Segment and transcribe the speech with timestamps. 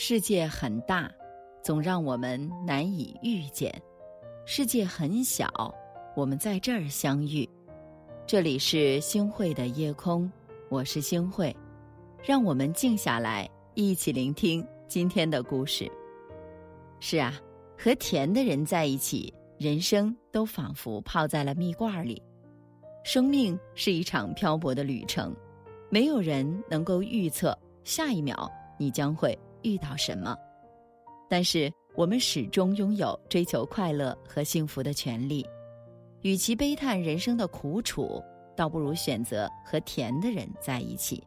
[0.00, 1.10] 世界很大，
[1.60, 3.68] 总让我们难以遇见；
[4.46, 5.74] 世界很小，
[6.14, 7.46] 我们在这儿相遇。
[8.24, 10.30] 这里是星汇的夜空，
[10.68, 11.54] 我是星汇，
[12.22, 15.90] 让我们静下来，一起聆听今天的故事。
[17.00, 17.34] 是啊，
[17.76, 22.22] 和甜的人在一起，人生都仿佛泡在了蜜罐里。
[23.02, 25.34] 生命是一场漂泊的旅程，
[25.90, 29.36] 没有人能够预测下一秒你将会。
[29.62, 30.36] 遇到什么？
[31.28, 35.46] 但是我们始终拥有追求快乐和幸福的权利。
[36.22, 38.22] 与其悲叹人生的苦楚，
[38.56, 41.22] 倒不如选择和甜的人在一起。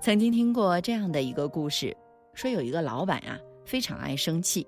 [0.00, 1.96] 曾经听过这样的一个故事，
[2.34, 4.66] 说有一个老板啊，非常爱生气。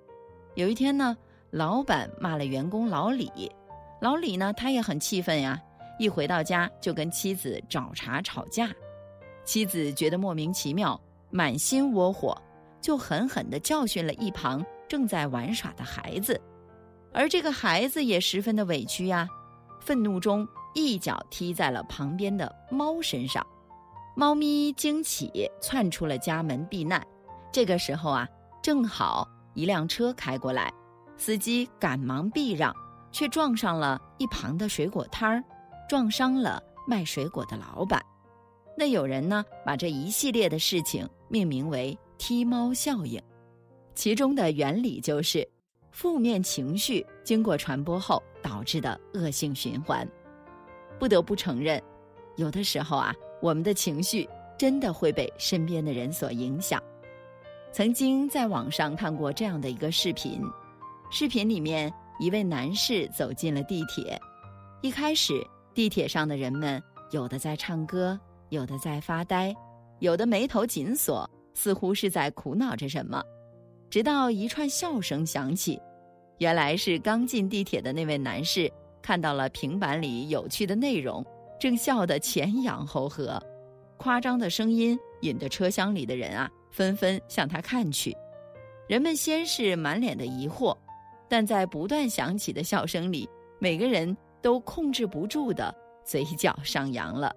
[0.54, 1.16] 有一天呢，
[1.50, 3.30] 老板骂了员工老李，
[4.00, 5.60] 老李呢，他也很气愤呀，
[5.98, 8.70] 一回到家就跟妻子找茬吵架。
[9.44, 10.98] 妻子觉得莫名其妙。
[11.32, 12.36] 满心窝火，
[12.80, 16.40] 就狠狠地教训了一旁正在玩耍的孩子，
[17.12, 19.26] 而这个孩子也十分的委屈呀，
[19.80, 23.44] 愤怒中一脚踢在了旁边的猫身上，
[24.14, 27.04] 猫咪惊起，窜出了家门避难。
[27.50, 28.28] 这个时候啊，
[28.62, 30.72] 正好一辆车开过来，
[31.16, 32.74] 司机赶忙避让，
[33.10, 35.42] 却撞上了一旁的水果摊儿，
[35.88, 38.02] 撞伤了卖水果的老板。
[38.76, 43.20] 那有人呢，把这一系列的事情命名为“踢猫效应”，
[43.94, 45.46] 其中的原理就是，
[45.90, 50.08] 负面情绪经过传播后导致的恶性循环。
[50.98, 51.82] 不得不承认，
[52.36, 56.82] 有的时候啊，我们的情绪真的会被身边的人所影响。
[57.72, 60.40] 曾经在网上看过这样的一个视频，
[61.10, 64.18] 视频里面一位男士走进了地铁，
[64.80, 65.34] 一开始
[65.74, 68.18] 地铁上的人们有的在唱歌。
[68.52, 69.54] 有的在发呆，
[70.00, 73.24] 有的眉头紧锁，似乎是在苦恼着什么。
[73.88, 75.80] 直到一串笑声响起，
[76.36, 81.24] 原来是刚进地铁的那位男士看到了平板里有趣的内容，
[81.58, 83.42] 正笑得前仰后合。
[83.96, 88.14] 夸张的声音引得车厢里的人啊纷纷向他看去。
[88.86, 90.76] 人们先是满脸的疑惑，
[91.26, 93.26] 但在不断响起的笑声里，
[93.58, 95.74] 每个人都控制不住的
[96.04, 97.34] 嘴角上扬了。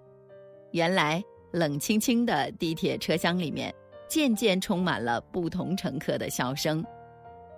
[0.75, 3.73] 原来冷清清的地铁车厢里面，
[4.09, 6.85] 渐渐充满了不同乘客的笑声，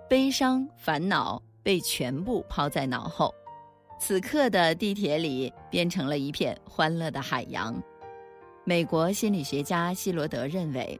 [0.08, 3.34] 悲伤、烦恼被全部抛在脑后，
[3.98, 7.74] 此刻的地铁里变成了一片欢乐的海洋。
[8.62, 10.96] 美国心理学家希罗德认为，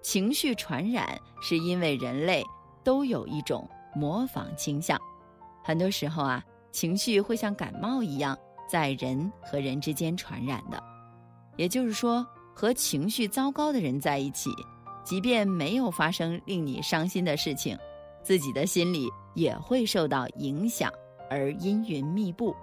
[0.00, 2.42] 情绪传染是因为人类
[2.82, 4.98] 都有一种模仿倾向，
[5.62, 8.34] 很多时候啊，情绪会像感冒一样，
[8.66, 10.82] 在人和人之间传染的。
[11.56, 14.50] 也就是说，和情绪糟糕的人在一起，
[15.04, 17.76] 即便没有发生令你伤心的事情，
[18.22, 20.90] 自己的心里也会受到影响
[21.30, 22.54] 而阴云密布；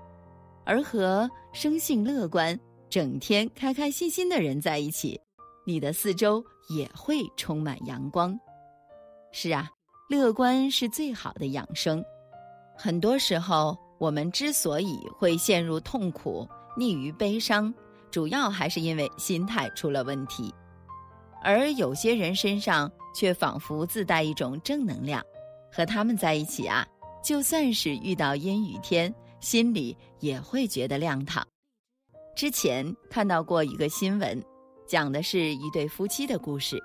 [0.63, 2.57] 而和生性乐观、
[2.89, 5.19] 整天开开心心的人在一起，
[5.65, 8.37] 你的四周也会充满阳光。
[9.31, 9.69] 是啊，
[10.09, 12.03] 乐观是最好的养生。
[12.75, 17.73] 很多时候，我们之所以会陷入痛苦、溺于悲伤。
[18.11, 20.53] 主要还是因为心态出了问题，
[21.43, 25.23] 而有些人身上却仿佛自带一种正能量，
[25.71, 26.85] 和他们在一起啊，
[27.23, 31.45] 就算是遇到阴雨天，心里也会觉得亮堂。
[32.35, 34.41] 之前看到过一个新闻，
[34.87, 36.81] 讲的是一对夫妻的故事。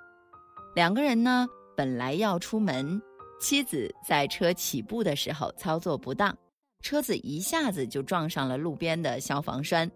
[0.75, 1.47] 两个人呢，
[1.77, 3.01] 本来要出门，
[3.41, 6.37] 妻子在车起步的时候操作不当，
[6.83, 9.91] 车子一下子就撞上了路边的消防栓。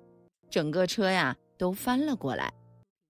[0.50, 2.52] 整个车呀都翻了过来，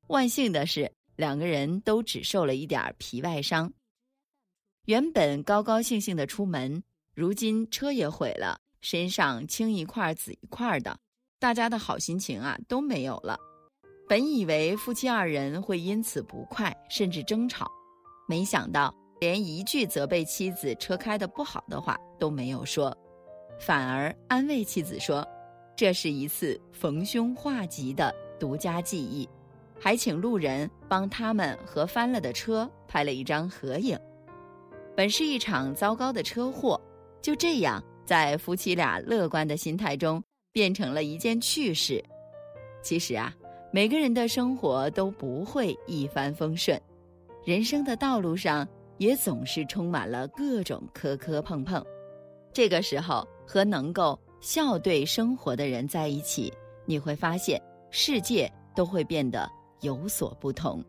[0.08, 3.72] 万幸的是两个人都只受了一点皮外伤。
[4.86, 6.82] 原本高高兴兴的出门，
[7.14, 10.98] 如今车也毁了，身上青一块紫一块的，
[11.38, 13.38] 大家的好心情啊都没有了。
[14.08, 17.70] 本以为夫妻二人会因此不快，甚至争吵，
[18.26, 22.96] 没想到连一句责备妻子车开的不好的话都没有说，
[23.60, 25.26] 反而安慰妻子说。
[25.78, 29.28] 这是一次逢凶化吉的独家记忆，
[29.78, 33.96] 还请路人帮他们和翻了的车拍了一张合影。
[34.96, 36.80] 本是一场糟糕的车祸，
[37.22, 40.20] 就这样在夫妻俩乐观的心态中
[40.50, 42.04] 变成了一件趣事。
[42.82, 43.32] 其实啊，
[43.72, 46.76] 每个人的生活都不会一帆风顺，
[47.44, 48.66] 人生的道路上
[48.96, 51.80] 也总是充满了各种磕磕碰碰。
[52.52, 54.18] 这个时候和能够。
[54.40, 56.52] 笑对生活的人在一起，
[56.84, 59.50] 你会发现世界都会变得
[59.80, 60.84] 有所不同。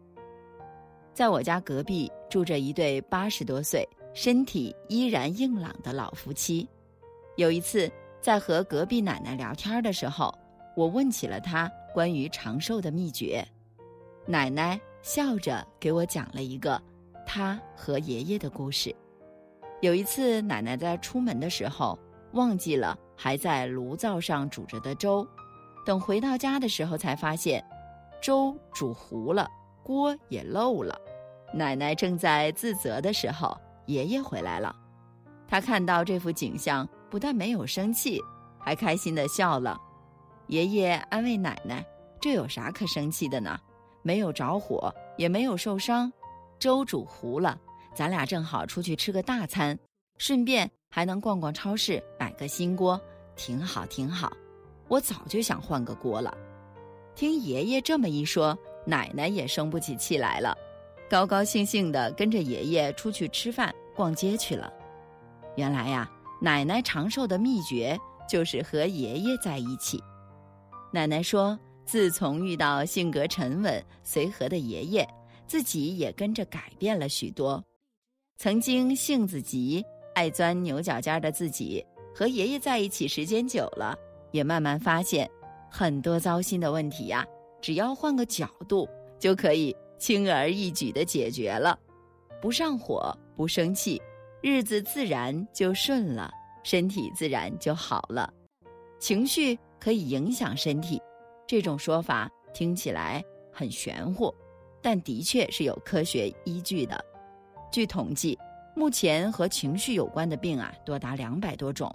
[1.13, 6.68] 在我家隔壁住着一对八十多岁、身体依然硬朗的老夫妻。
[7.36, 7.92] 有一次，
[8.22, 10.34] 在和隔壁奶奶聊天的时候，
[10.75, 13.45] 我问起了她关于长寿的秘诀。
[14.25, 16.81] 奶奶笑着给我讲了一个
[17.25, 18.95] 她和爷爷的故事。
[19.81, 21.98] 有一次，奶奶在出门的时候
[22.34, 25.27] 忘记了还在炉灶上煮着的粥，
[25.86, 27.62] 等回到家的时候才发现，
[28.21, 29.45] 粥煮糊了，
[29.83, 30.98] 锅也漏了。
[31.54, 34.74] 奶奶正在自责的时候，爷爷回来了。
[35.50, 38.21] 他看到这幅景象，不但没有生气，
[38.57, 39.77] 还开心地笑了。
[40.48, 41.86] 爷爷安慰奶奶
[42.21, 43.60] ：“这有啥可生气的呢？
[44.01, 46.10] 没有着火，也没有受伤，
[46.57, 47.60] 粥煮糊了，
[47.94, 49.77] 咱俩正好出去吃个大餐，
[50.18, 53.00] 顺便还能逛逛超市，买个新锅，
[53.40, 54.30] 挺好，挺好。
[54.90, 56.38] 我早就想换个锅了。”
[57.16, 60.54] 听爷爷这么一说，奶奶也生不起气来了。
[61.10, 64.72] 高高兴兴地跟着爷爷出去吃饭、逛街去了。
[65.56, 67.98] 原来呀，奶奶长寿的秘诀
[68.28, 70.04] 就是和爷爷在一起。
[70.92, 75.08] 奶奶说，自从遇到性格沉稳、随和的爷爷，
[75.48, 77.64] 自己也跟着改变了许多。
[78.38, 79.84] 曾经性子急、
[80.14, 83.98] 爱钻牛角尖的自己，和爷爷在一起时间久了，
[84.32, 85.30] 也慢慢发现，
[85.70, 87.26] 很多糟心的问题呀，
[87.62, 88.88] 只要换个角度，
[89.20, 89.76] 就可以。
[90.00, 91.78] 轻而易举的解决了，
[92.42, 94.02] 不上火，不生气，
[94.42, 96.32] 日子自然就顺了，
[96.64, 98.34] 身体自然就好了。
[98.98, 101.02] 情绪可以影响身体，
[101.46, 103.22] 这种说法听起来
[103.52, 104.34] 很玄乎，
[104.82, 107.04] 但的确是有科学依据的。
[107.70, 108.40] 据统计，
[108.80, 111.94] 目前和情绪有关的病啊，多达两百多种，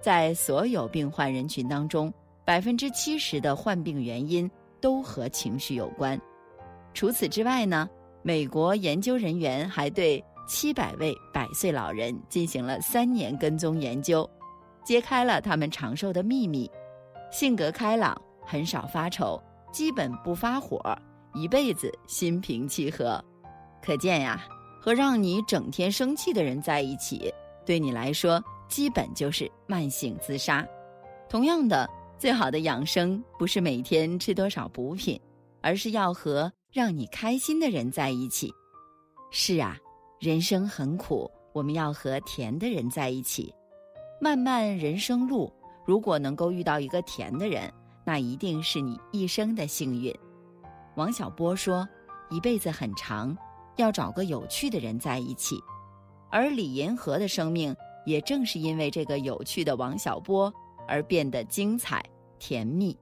[0.00, 2.10] 在所有病患人群当中，
[2.42, 6.18] 百分之七十的患病原因都和情绪有关。
[6.94, 7.86] 除此之外呢，
[8.22, 14.26] 美国研究人员还对七百位百岁老人进行了三年跟踪研究，
[14.86, 16.70] 揭开了他们长寿的秘密：
[17.30, 19.38] 性格开朗，很少发愁，
[19.70, 20.80] 基本不发火，
[21.34, 23.22] 一辈子心平气和。
[23.82, 24.48] 可见呀，
[24.86, 27.34] 和让你整天生气的人在一起，
[27.64, 30.64] 对你来说基本就是慢性自杀。
[31.28, 31.90] 同样的，
[32.20, 35.20] 最好的养生不是每天吃多少补品，
[35.60, 36.52] 而是要和。
[36.72, 38.52] 让你开心的人在一起，
[39.30, 39.78] 是啊，
[40.20, 43.52] 人生很苦，我们要和甜的人在一起。
[44.20, 45.50] 漫漫人生路，
[45.86, 47.72] 如果能够遇到一个甜的人，
[48.04, 50.14] 那一定是你一生的幸运。
[50.96, 51.88] 王小波说
[52.28, 53.34] ：“一辈子很长，
[53.76, 55.58] 要找个有趣的人在一起。”
[56.30, 57.74] 而李银河的生命
[58.04, 60.52] 也正是因为这个有趣的王小波
[60.88, 62.04] 而变得精彩
[62.38, 62.96] 甜蜜。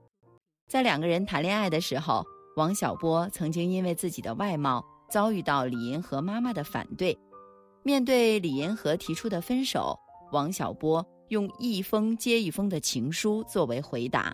[0.69, 2.25] 在两个人谈恋爱的时候。
[2.57, 7.19] 王小波曾经因为自己的外貌遭遇到李银河妈妈的反对，
[7.83, 9.99] 面对李银河提出的分手，
[10.31, 14.33] 王小波用一封接一封的情书作为回答：“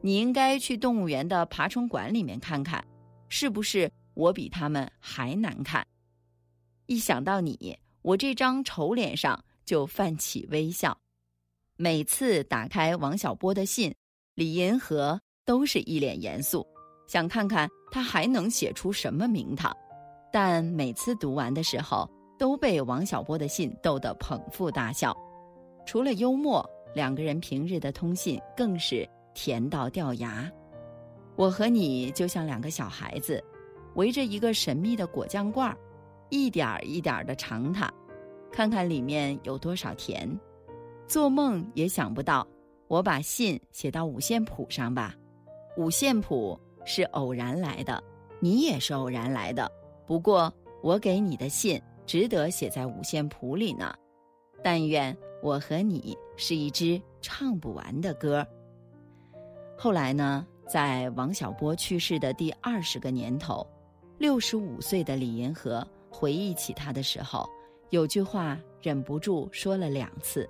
[0.00, 2.84] 你应该去动物园的爬虫馆里面看看，
[3.28, 5.86] 是不是我比他们还难看？”
[6.86, 10.96] 一想到你，我这张丑脸上就泛起微笑。
[11.76, 13.94] 每次打开王小波的信，
[14.34, 16.66] 李银河都是一脸严肃。
[17.06, 19.76] 想看看他还能写出什么名堂，
[20.32, 22.08] 但每次读完的时候
[22.38, 25.14] 都被王小波的信逗得捧腹大笑。
[25.86, 30.50] 除了幽默，两个人平日的通信更是甜到掉牙。
[31.36, 33.42] 我和你就像两个小孩子，
[33.94, 35.76] 围着一个神秘的果酱罐儿，
[36.28, 37.92] 一点儿一点儿的尝它，
[38.52, 40.28] 看看里面有多少甜。
[41.06, 42.46] 做梦也想不到，
[42.88, 45.14] 我把信写到五线谱上吧，
[45.76, 46.58] 五线谱。
[46.86, 48.04] 是偶然来的，
[48.40, 49.72] 你也是偶然来的。
[50.04, 53.94] 不过我给你的信值得写在五线谱里呢。
[54.62, 58.46] 但愿我和你是一支唱不完的歌。
[59.78, 63.66] 后来呢，在王小波去世的第二十个年头，
[64.18, 67.48] 六十五岁的李银河回忆起他的时候，
[67.90, 70.48] 有句话忍不住说了两次。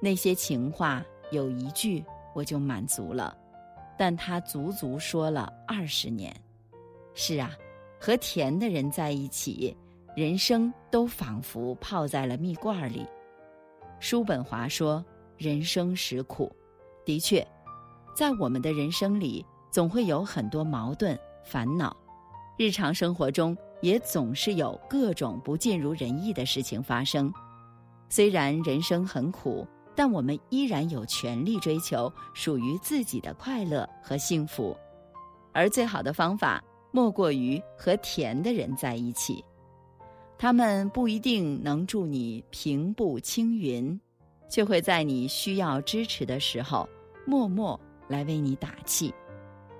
[0.00, 3.36] 那些情话有一句我就满足了。
[3.96, 6.34] 但他足足说了二十年，
[7.14, 7.52] 是啊，
[8.00, 9.76] 和甜的人在一起，
[10.16, 13.06] 人生都仿佛泡在了蜜罐里。
[14.00, 15.04] 叔本华说
[15.38, 16.50] ：“人生实苦。”
[17.04, 17.46] 的确，
[18.16, 21.94] 在我们的人生里，总会有很多矛盾、烦恼，
[22.56, 27.32] 日常生活中也总是有各种不尽如人意的事情发生。
[28.08, 29.66] 虽然人生很苦。
[29.94, 34.74] 但我们依然有权利追求属于自己的快乐和幸福，
[35.52, 39.44] 而最好的方法莫过于和甜的人在一起。
[40.38, 44.00] 他们不一定能助你平步青云，
[44.48, 46.88] 却会在你需要支持的时候，
[47.26, 47.78] 默默
[48.08, 49.12] 来为你打气。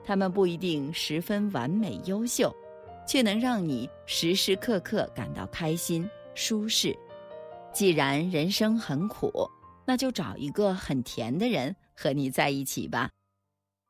[0.05, 2.55] 他们不一定十分完美优秀，
[3.07, 6.97] 却能让你时时刻刻感到开心舒适。
[7.73, 9.31] 既然人生很苦，
[9.87, 13.11] 那就找一个很甜的人和你在一起吧。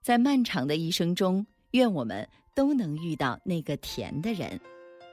[0.02, 4.60] 在漫长的一生中，愿我们都能遇到那个甜的人，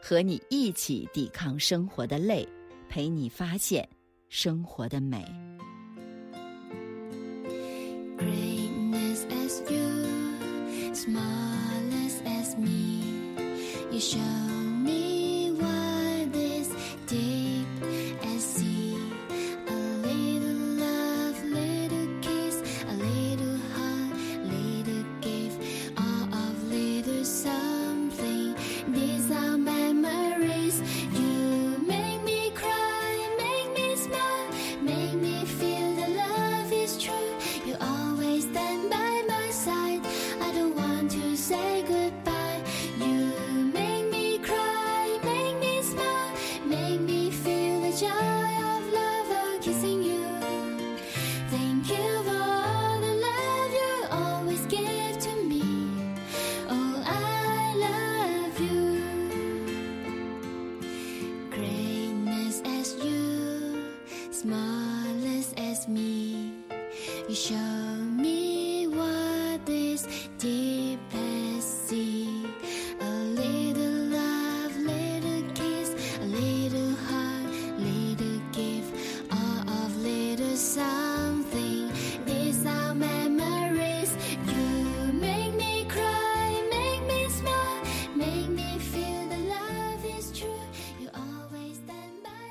[0.01, 2.48] 和你一起抵抗生活的累，
[2.88, 3.88] 陪你发现
[4.29, 5.25] 生活的美。